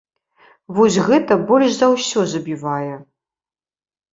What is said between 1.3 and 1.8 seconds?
больш